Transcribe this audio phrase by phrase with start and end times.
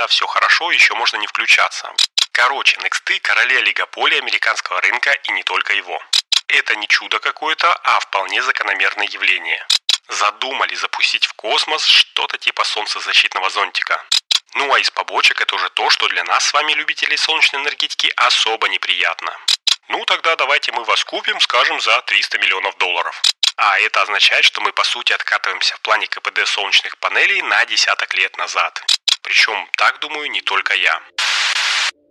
[0.00, 1.92] ребята, все хорошо, еще можно не включаться.
[2.32, 6.02] Короче, Nexty– короли олигополия американского рынка и не только его.
[6.48, 9.66] Это не чудо какое-то, а вполне закономерное явление.
[10.08, 14.02] Задумали запустить в космос что-то типа солнцезащитного зонтика.
[14.54, 18.10] Ну а из побочек это уже то, что для нас с вами, любителей солнечной энергетики,
[18.16, 19.36] особо неприятно.
[19.88, 23.22] Ну тогда давайте мы вас купим, скажем, за 300 миллионов долларов.
[23.56, 28.14] А это означает, что мы по сути откатываемся в плане КПД солнечных панелей на десяток
[28.14, 28.82] лет назад.
[29.22, 30.98] Причем, так думаю, не только я.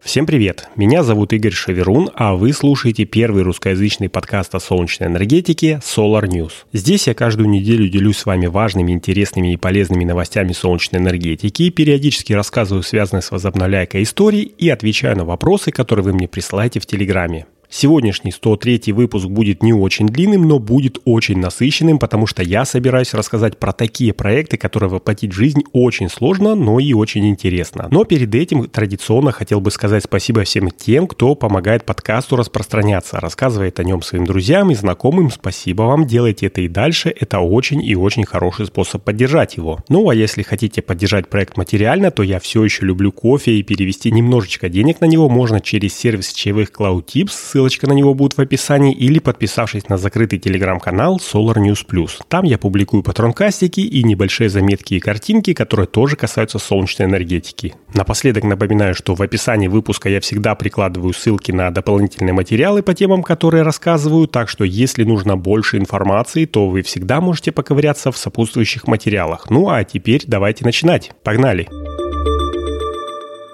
[0.02, 0.70] Всем привет!
[0.76, 6.54] Меня зовут Игорь Шаверун, а вы слушаете первый русскоязычный подкаст о солнечной энергетике Solar News.
[6.72, 12.34] Здесь я каждую неделю делюсь с вами важными, интересными и полезными новостями солнечной энергетики, периодически
[12.34, 17.46] рассказываю связанные с возобновляйкой истории и отвечаю на вопросы, которые вы мне присылаете в Телеграме.
[17.72, 23.14] Сегодняшний 103 выпуск будет не очень длинным, но будет очень насыщенным, потому что я собираюсь
[23.14, 27.88] рассказать про такие проекты, которые воплотить в жизнь очень сложно, но и очень интересно.
[27.92, 33.80] Но перед этим традиционно хотел бы сказать спасибо всем тем, кто помогает подкасту распространяться, рассказывает
[33.80, 35.30] о нем своим друзьям и знакомым.
[35.30, 37.14] Спасибо вам, делайте это и дальше.
[37.20, 39.78] Это очень и очень хороший способ поддержать его.
[39.90, 44.10] Ну а если хотите поддержать проект материально, то я все еще люблю кофе и перевести
[44.10, 48.40] немножечко денег на него можно через сервис чаевых Cloud Tips ссылочка на него будет в
[48.40, 52.22] описании, или подписавшись на закрытый телеграм-канал Solar News Plus.
[52.30, 57.76] Там я публикую патронкастики и небольшие заметки и картинки, которые тоже касаются солнечной энергетики.
[57.94, 63.24] Напоследок напоминаю, что в описании выпуска я всегда прикладываю ссылки на дополнительные материалы по темам,
[63.24, 68.88] которые рассказываю, так что если нужно больше информации, то вы всегда можете поковыряться в сопутствующих
[68.88, 69.50] материалах.
[69.50, 71.12] Ну а теперь давайте начинать.
[71.24, 71.68] Погнали!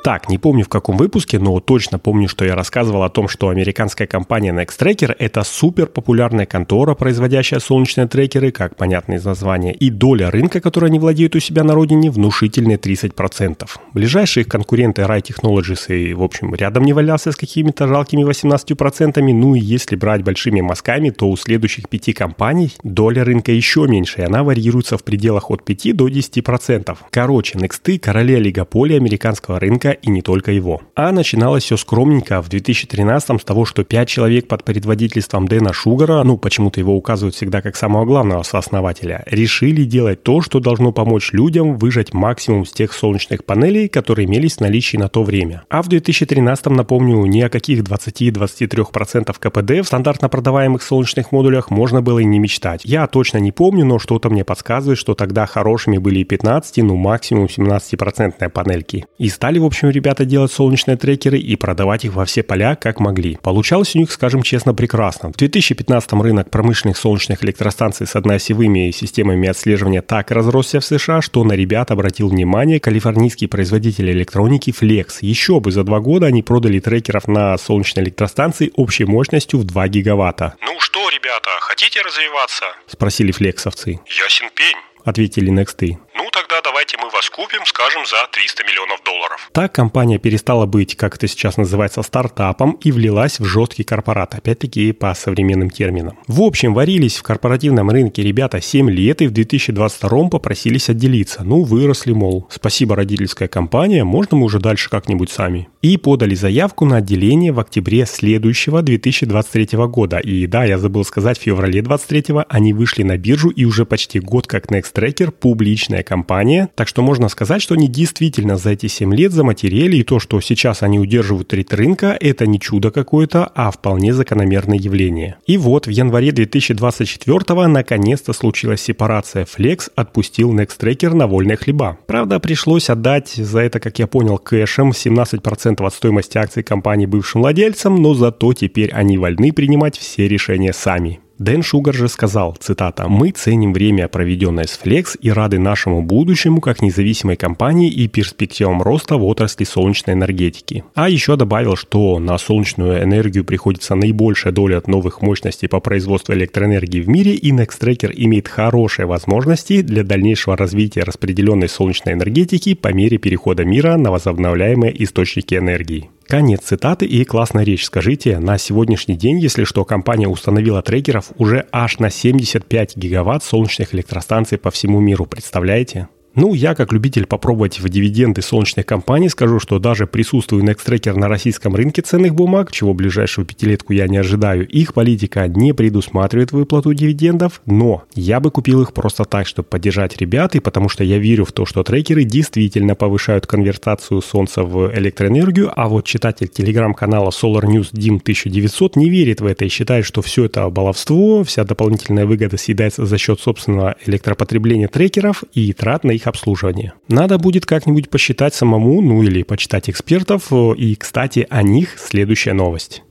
[0.06, 3.50] Так, не помню в каком выпуске, но точно помню, что я рассказывал о том, что
[3.50, 9.90] американская компания Nextracker– это супер популярная контора, производящая солнечные трекеры, как понятно из названия, и
[9.90, 13.68] доля рынка, которой они владеют у себя на родине, внушительные 30%.
[13.96, 19.34] Ближайшие их конкуренты Rai Technologies и, в общем, рядом не валялся с какими-то жалкими 18%,
[19.34, 24.22] ну и если брать большими мазками, то у следующих пяти компаний доля рынка еще меньше,
[24.22, 26.96] и она варьируется в пределах от 5 до 10%.
[27.10, 30.82] Короче, Nexty– короли олигополия американского рынка и не только его.
[30.96, 36.24] А начиналось все скромненько в 2013 с того, что пять человек под предводительством Дэна Шугара,
[36.24, 41.34] ну почему-то его указывают всегда как самого главного сооснователя, решили делать то, что должно помочь
[41.34, 45.64] людям выжать максимум с тех солнечных панелей, которые имелись в наличии на то время.
[45.70, 52.02] А в 2013, напомню, ни о каких 20-23% КПД в стандартно продаваемых солнечных модулях можно
[52.02, 52.82] было и не мечтать.
[52.84, 56.96] Я точно не помню, но что-то мне подсказывает, что тогда хорошими были и 15, ну
[56.96, 59.06] максимум 17% панельки.
[59.18, 62.76] И стали, в общем, общем, ребята делать солнечные трекеры и продавать их во все поля,
[62.76, 63.38] как могли.
[63.42, 65.32] Получалось у них, скажем честно, прекрасно.
[65.32, 71.44] В 2015 рынок промышленных солнечных электростанций с одноосевыми системами отслеживания так разросся в США, что
[71.44, 75.18] на ребят обратил внимание калифорнийский производитель электроники Flex.
[75.22, 79.88] Еще бы, за два года они продали трекеров на солнечной электростанции общей мощностью в 2
[79.90, 80.56] гигаватта.
[80.62, 82.66] Ну что, ребята, хотите развиваться?
[82.88, 84.00] Спросили флексовцы.
[84.08, 85.98] Ясен пень ответили Nexty.
[86.18, 89.50] Ну тогда давайте мы вас купим, скажем, за 300 миллионов долларов.
[89.52, 94.94] Так компания перестала быть, как это сейчас называется, стартапом и влилась в жесткий корпорат, опять-таки
[94.94, 96.18] по современным терминам.
[96.28, 101.44] В общем, варились в корпоративном рынке ребята 7 лет и в 2022 попросились отделиться.
[101.44, 105.68] Ну, выросли, мол, спасибо, родительская компания, можно мы уже дальше как-нибудь сами.
[105.82, 110.20] И подали заявку на отделение в октябре следующего 2023 года.
[110.20, 114.22] И да, я забыл сказать, в феврале 2023 они вышли на биржу и уже почти
[114.22, 118.88] год как Next Tracker публичная компания, так что можно сказать, что они действительно за эти
[118.88, 123.52] 7 лет заматерели, и то, что сейчас они удерживают треть рынка, это не чудо какое-то,
[123.54, 125.36] а вполне закономерное явление.
[125.46, 129.46] И вот в январе 2024 наконец-то случилась сепарация.
[129.46, 131.98] Flex отпустил Nextracker на вольные хлеба.
[132.08, 137.42] Правда, пришлось отдать за это, как я понял, кэшем 17% от стоимости акций компании бывшим
[137.42, 141.20] владельцам, но зато теперь они вольны принимать все решения сами.
[141.38, 146.62] Дэн Шугар же сказал, цитата, «Мы ценим время, проведенное с Flex, и рады нашему будущему
[146.62, 150.86] как независимой компании и перспективам роста в отрасли солнечной энергетики».
[150.94, 156.34] А еще добавил, что на солнечную энергию приходится наибольшая доля от новых мощностей по производству
[156.34, 162.94] электроэнергии в мире, и Nextracker имеет хорошие возможности для дальнейшего развития распределенной солнечной энергетики по
[162.94, 166.10] мере перехода мира на возобновляемые источники энергии.
[166.28, 167.86] Конец цитаты и классная речь.
[167.86, 173.94] Скажите, на сегодняшний день, если что, компания установила трекеров уже аж на 75 гигаватт солнечных
[173.94, 175.28] электростанций по всему миру.
[175.28, 176.08] Представляете?
[176.36, 181.30] Ну, я как любитель попробовать в дивиденды солнечных компаний скажу, что даже присутствуя Nextracker на
[181.30, 186.94] российском рынке ценных бумаг, чего ближайшую пятилетку я не ожидаю, их политика не предусматривает выплату
[186.94, 191.20] дивидендов, но я бы купил их просто так, чтобы поддержать ребят, и потому что я
[191.20, 197.30] верю в то, что трекеры действительно повышают конвертацию солнца в электроэнергию, а вот читатель телеграм-канала
[197.30, 201.64] Solar News Dim 1900 не верит в это и считает, что все это баловство, вся
[201.64, 206.94] дополнительная выгода съедается за счет собственного электропотребления трекеров и трат на их их обслуживания.
[207.08, 210.52] Надо будет как-нибудь посчитать самому, ну или почитать экспертов.
[210.52, 213.04] И, кстати, о них следующая новость.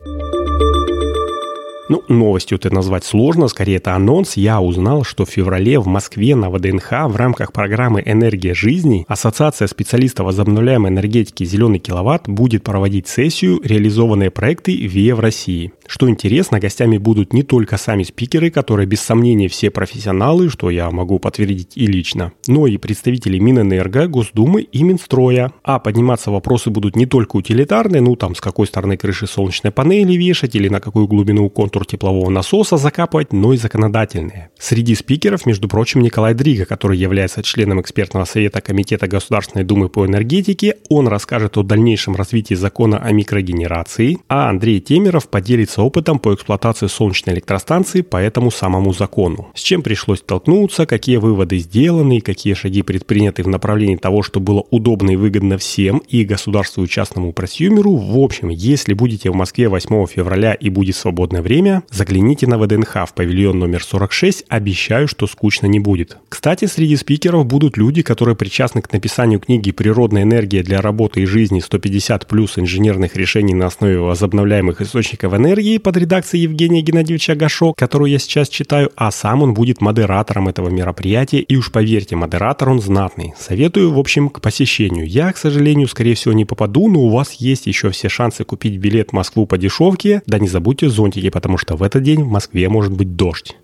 [1.91, 4.39] Ну, новостью это назвать сложно, скорее это анонс.
[4.39, 9.69] Я узнал, что в феврале в Москве на ВДНХ в рамках программы «Энергия жизни» Ассоциация
[9.69, 15.73] специалистов возобновляемой энергетики «Зеленый киловатт» будет проводить сессию «Реализованные проекты ВИЭ в России».
[15.87, 20.91] Что интересно, гостями будут не только сами спикеры, которые без сомнения все профессионалы, что я
[20.91, 25.53] могу подтвердить и лично, но и представители Минэнерго, Госдумы и Минстроя.
[25.63, 30.15] А подниматься вопросы будут не только утилитарные, ну там с какой стороны крыши солнечной панели
[30.15, 34.51] вешать или на какую глубину контур теплового насоса закапывать, но и законодательные.
[34.59, 40.07] Среди спикеров, между прочим, Николай Дрига, который является членом экспертного совета Комитета Государственной Думы по
[40.07, 40.77] энергетике.
[40.89, 46.35] Он расскажет о дальнейшем развитии закона о микрогенерации, а Андрей Темеров поделится делится опытом по
[46.35, 49.49] эксплуатации солнечной электростанции по этому самому закону.
[49.55, 54.41] С чем пришлось столкнуться, какие выводы сделаны и какие шаги предприняты в направлении того, что
[54.41, 57.97] было удобно и выгодно всем и государству и частному просюмеру.
[57.97, 63.07] В общем, если будете в Москве 8 февраля и будет свободное время, загляните на ВДНХ
[63.09, 66.19] в павильон номер 46, обещаю, что скучно не будет.
[66.29, 71.27] Кстати, среди спикеров будут люди, которые причастны к написанию книги «Природная энергия для работы и
[71.27, 77.35] жизни 150 плюс инженерных решений на основе возобновляемых источников энергии», энергии под редакцией Евгения Геннадьевича
[77.35, 81.41] Гашо, которую я сейчас читаю, а сам он будет модератором этого мероприятия.
[81.41, 83.33] И уж поверьте, модератор он знатный.
[83.39, 85.07] Советую, в общем, к посещению.
[85.07, 88.77] Я, к сожалению, скорее всего, не попаду, но у вас есть еще все шансы купить
[88.77, 90.23] билет в Москву по дешевке.
[90.27, 93.57] Да не забудьте зонтики, потому что в этот день в Москве может быть дождь.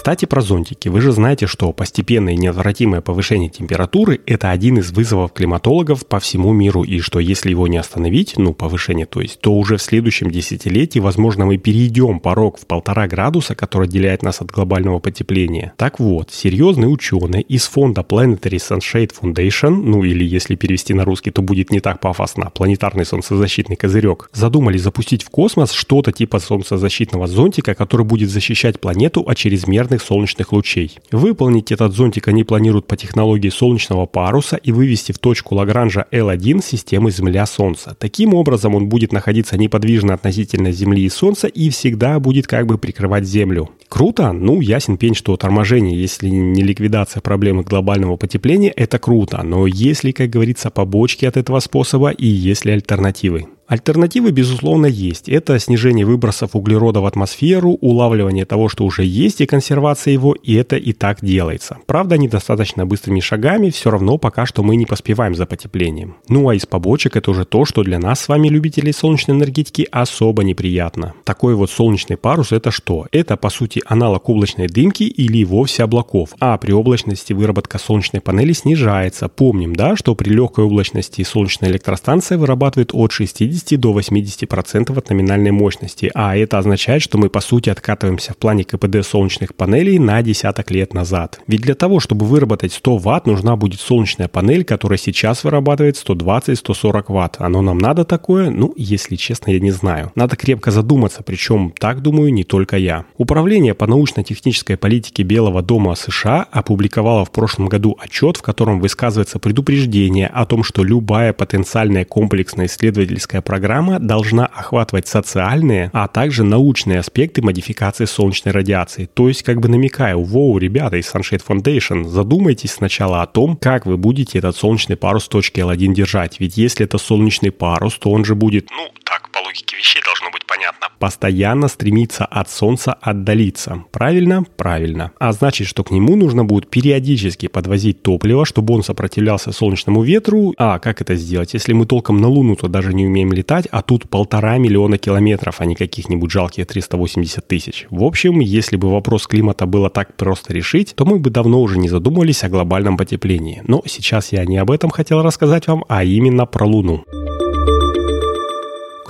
[0.00, 0.88] Кстати, про зонтики.
[0.88, 6.18] Вы же знаете, что постепенное и неотвратимое повышение температуры– это один из вызовов климатологов по
[6.20, 9.82] всему миру, и что если его не остановить, ну, повышение то есть, то уже в
[9.82, 15.74] следующем десятилетии, возможно, мы перейдем порог в полтора градуса, который отделяет нас от глобального потепления.
[15.76, 21.30] Так вот, серьезные ученые из фонда Planetary Sunshade Foundation, ну или если перевести на русский,
[21.30, 27.26] то будет не так пафосно, планетарный солнцезащитный козырек, задумали запустить в космос что-то типа солнцезащитного
[27.26, 30.98] зонтика, который будет защищать планету от чрезмерного чрезмерных солнечных лучей.
[31.10, 36.62] Выполнить этот зонтик они планируют по технологии солнечного паруса и вывести в точку Лагранжа L1
[36.62, 37.96] системы Земля-Солнце.
[37.98, 42.78] Таким образом он будет находиться неподвижно относительно Земли и Солнца и всегда будет как бы
[42.78, 43.70] прикрывать Землю.
[43.88, 44.32] Круто?
[44.32, 49.42] Ну, ясен пень, что торможение, если не ликвидация проблемы глобального потепления, это круто.
[49.42, 53.46] Но есть ли, как говорится, побочки от этого способа и есть ли альтернативы?
[53.70, 55.28] Альтернативы, безусловно, есть.
[55.28, 60.54] Это снижение выбросов углерода в атмосферу, улавливание того, что уже есть, и консервация его, и
[60.54, 61.78] это и так делается.
[61.86, 66.16] Правда, недостаточно быстрыми шагами, все равно пока что мы не поспеваем за потеплением.
[66.28, 69.86] Ну а из побочек это уже то, что для нас с вами, любителей солнечной энергетики,
[69.92, 71.14] особо неприятно.
[71.22, 73.06] Такой вот солнечный парус это что?
[73.12, 78.52] Это, по сути, аналог облачной дымки или вовсе облаков, а при облачности выработка солнечной панели
[78.52, 79.28] снижается.
[79.28, 85.10] Помним, да, что при легкой облачности солнечная электростанция вырабатывает от 60 50 до 80% от
[85.10, 89.98] номинальной мощности, а это означает, что мы по сути откатываемся в плане КПД солнечных панелей
[89.98, 91.40] на десяток лет назад.
[91.46, 97.04] Ведь для того, чтобы выработать 100 Вт, нужна будет солнечная панель, которая сейчас вырабатывает 120-140
[97.08, 97.36] Вт.
[97.38, 98.50] Оно нам надо такое?
[98.50, 100.12] Ну, если честно, я не знаю.
[100.14, 103.04] Надо крепко задуматься, причем так думаю не только я.
[103.16, 109.38] Управление по научно-технической политике Белого дома США опубликовало в прошлом году отчет, в котором высказывается
[109.38, 117.00] предупреждение о том, что любая потенциальная комплексная исследовательская программа должна охватывать социальные, а также научные
[117.00, 119.06] аспекты модификации солнечной радиации.
[119.06, 123.86] То есть, как бы намекая, воу, ребята из Sunshade Foundation, задумайтесь сначала о том, как
[123.86, 126.38] вы будете этот солнечный парус в точке L1 держать.
[126.38, 130.30] Ведь если это солнечный парус, то он же будет, ну, так, по логике вещей должно
[130.30, 130.88] быть понятно.
[130.98, 133.84] Постоянно стремиться от Солнца отдалиться.
[133.90, 134.44] Правильно?
[134.56, 135.12] Правильно.
[135.18, 140.54] А значит, что к нему нужно будет периодически подвозить топливо, чтобы он сопротивлялся солнечному ветру.
[140.58, 141.54] А как это сделать?
[141.54, 145.64] Если мы толком на Луну-то даже не умеем летать, а тут полтора миллиона километров, а
[145.64, 147.86] не каких-нибудь жалкие 380 тысяч.
[147.90, 151.78] В общем, если бы вопрос климата было так просто решить, то мы бы давно уже
[151.78, 153.62] не задумывались о глобальном потеплении.
[153.66, 157.04] Но сейчас я не об этом хотел рассказать вам, а именно про Луну.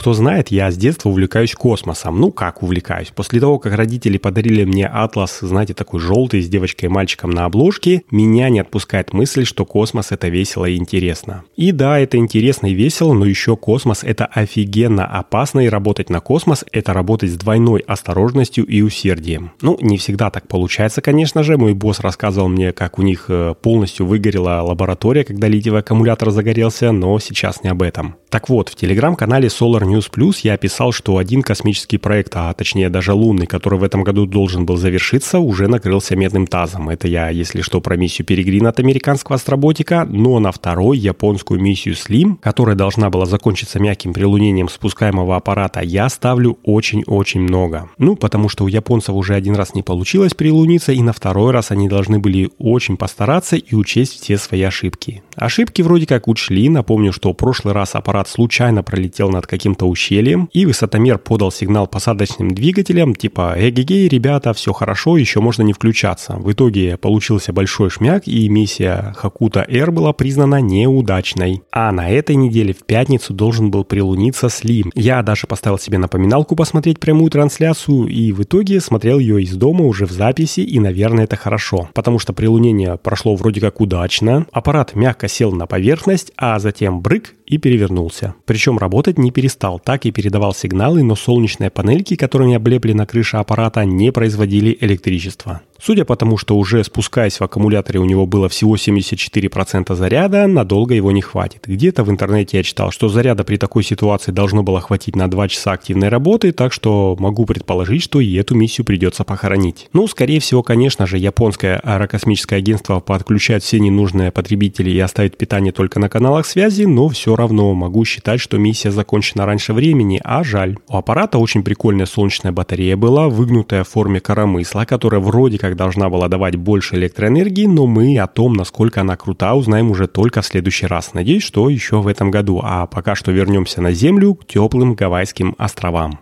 [0.01, 2.19] Кто знает, я с детства увлекаюсь космосом.
[2.19, 3.13] Ну, как увлекаюсь?
[3.15, 7.45] После того, как родители подарили мне атлас, знаете, такой желтый с девочкой и мальчиком на
[7.45, 11.45] обложке, меня не отпускает мысль, что космос это весело и интересно.
[11.55, 16.21] И да, это интересно и весело, но еще космос это офигенно опасно, и работать на
[16.21, 19.53] космос это работать с двойной осторожностью и усердием.
[19.61, 21.59] Ну, не всегда так получается, конечно же.
[21.59, 26.91] Мой босс рассказывал мне, как у них э, полностью выгорела лаборатория, когда литиевый аккумулятор загорелся,
[26.91, 28.15] но сейчас не об этом.
[28.31, 32.89] Так вот, в телеграм-канале Solar News Plus я описал, что один космический проект, а точнее
[32.91, 36.89] даже лунный, который в этом году должен был завершиться, уже накрылся медным тазом.
[36.89, 41.95] Это я, если что, про миссию Перегрин от американского астроботика, но на второй японскую миссию
[41.95, 47.91] SLIM, которая должна была закончиться мягким прилунением спускаемого аппарата, я ставлю очень-очень много.
[47.99, 51.71] Ну, потому что у японцев уже один раз не получилось прилуниться, и на второй раз
[51.71, 55.23] они должны были очень постараться и учесть все свои ошибки.
[55.35, 60.49] Ошибки вроде как учли, напомню, что в прошлый раз аппарат случайно пролетел над каким-то ущельем,
[60.53, 66.35] и высотомер подал сигнал посадочным двигателям, типа «Эгегей, ребята, все хорошо, еще можно не включаться».
[66.37, 71.63] В итоге получился большой шмяк, и миссия Хакута-Р была признана неудачной.
[71.71, 74.91] А на этой неделе в пятницу должен был прилуниться Слим.
[74.95, 79.85] Я даже поставил себе напоминалку посмотреть прямую трансляцию, и в итоге смотрел ее из дома
[79.85, 84.95] уже в записи, и, наверное, это хорошо, потому что прилунение прошло вроде как удачно, аппарат
[84.95, 88.35] мягко сел на поверхность, а затем брык и перевернулся.
[88.47, 93.85] Причем работать не перестал, так и передавал сигналы, но солнечные панельки, которыми облеплена крыша аппарата,
[93.85, 95.63] не производили электричество.
[95.83, 100.95] Судя по тому, что уже спускаясь в аккумуляторе у него было всего 74% заряда, надолго
[100.95, 101.65] его не хватит.
[101.67, 105.49] Где-то в интернете я читал, что заряда при такой ситуации должно было хватить на 2
[105.49, 109.89] часа активной работы, так что могу предположить, что и эту миссию придется похоронить.
[109.93, 115.73] Ну, скорее всего, конечно же, японское аэрокосмическое агентство подключает все ненужные потребители и оставит питание
[115.73, 120.45] только на каналах связи, но все равно могу считать, что миссия закончена раньше времени, а
[120.45, 120.77] жаль.
[120.89, 126.09] У аппарата очень прикольная солнечная батарея была, выгнутая в форме коромысла, которая вроде как должна
[126.09, 130.47] была давать больше электроэнергии, но мы о том, насколько она крута, узнаем уже только в
[130.47, 131.15] следующий раз.
[131.15, 132.61] Надеюсь, что еще в этом году.
[132.63, 136.21] А пока что вернемся на Землю к теплым Гавайским островам.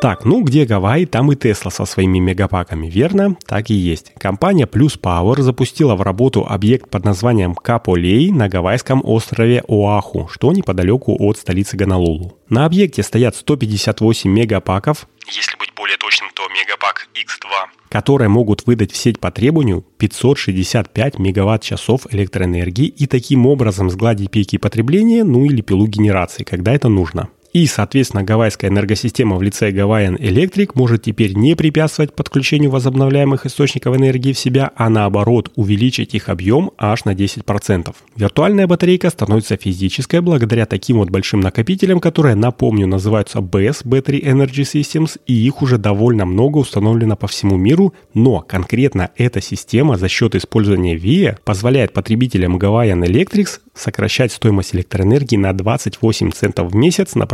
[0.00, 3.36] Так, ну где Гавайи, там и Тесла со своими мегапаками, верно?
[3.46, 4.14] Так и есть.
[4.18, 10.52] Компания Plus Power запустила в работу объект под названием Каполей на гавайском острове Оаху, что
[10.52, 12.38] неподалеку от столицы Гонолулу.
[12.48, 17.48] На объекте стоят 158 мегапаков, если быть более точным, то мегапак X2,
[17.88, 24.58] которые могут выдать в сеть по требованию 565 мегаватт-часов электроэнергии и таким образом сгладить пики
[24.58, 27.28] потребления, ну или пилу генерации, когда это нужно.
[27.52, 33.96] И, соответственно, гавайская энергосистема в лице Gawaiian Electric может теперь не препятствовать подключению возобновляемых источников
[33.96, 37.94] энергии в себя, а наоборот увеличить их объем аж на 10%.
[38.14, 44.62] Виртуальная батарейка становится физической благодаря таким вот большим накопителям, которые, напомню, называются BESS Battery Energy
[44.62, 50.08] Systems, и их уже довольно много установлено по всему миру, но конкретно эта система за
[50.08, 57.14] счет использования VIA позволяет потребителям Gawaiian Electric сокращать стоимость электроэнергии на 28 центов в месяц
[57.14, 57.26] на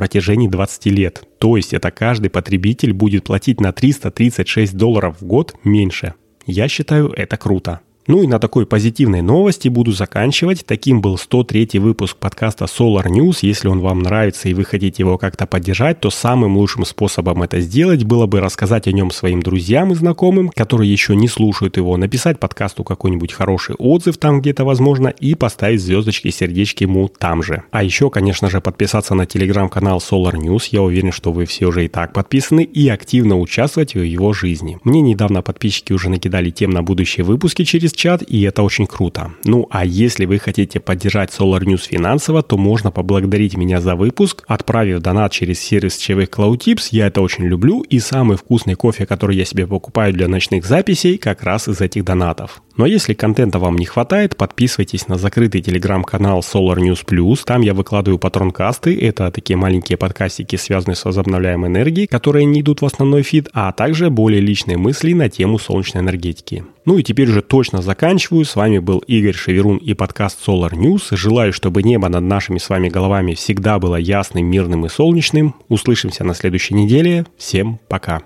[0.48, 1.22] 20 лет.
[1.38, 6.14] То есть это каждый потребитель будет платить на 336 долларов в год меньше.
[6.46, 7.80] Я считаю это круто.
[8.06, 10.64] Ну и на такой позитивной новости буду заканчивать.
[10.64, 13.38] Таким был 103 выпуск подкаста Solar News.
[13.42, 17.60] Если он вам нравится и вы хотите его как-то поддержать, то самым лучшим способом это
[17.60, 21.96] сделать было бы рассказать о нем своим друзьям и знакомым, которые еще не слушают его,
[21.96, 27.42] написать подкасту какой-нибудь хороший отзыв там где-то возможно и поставить звездочки и сердечки ему там
[27.42, 27.64] же.
[27.72, 30.68] А еще, конечно же, подписаться на телеграм-канал Solar News.
[30.70, 34.78] Я уверен, что вы все уже и так подписаны и активно участвовать в его жизни.
[34.84, 39.32] Мне недавно подписчики уже накидали тем на будущие выпуски через чат, и это очень круто.
[39.44, 44.44] Ну, а если вы хотите поддержать Solar News финансово, то можно поблагодарить меня за выпуск,
[44.46, 49.06] отправив донат через сервис чаевых Cloud Tips, я это очень люблю, и самый вкусный кофе,
[49.06, 52.62] который я себе покупаю для ночных записей, как раз из этих донатов.
[52.76, 57.40] Но если контента вам не хватает, подписывайтесь на закрытый телеграм-канал Solar News Plus.
[57.45, 58.99] Там я выкладываю патронкасты.
[59.00, 63.73] Это такие маленькие подкастики, связанные с возобновляемой энергией, которые не идут в основной фид, а
[63.73, 66.64] также более личные мысли на тему солнечной энергетики.
[66.85, 68.45] Ну и теперь уже точно заканчиваю.
[68.45, 71.16] С вами был Игорь Шеверун и подкаст Solar News.
[71.16, 75.54] Желаю, чтобы небо над нашими с вами головами всегда было ясным, мирным и солнечным.
[75.68, 77.25] Услышимся на следующей неделе.
[77.38, 78.23] Всем пока.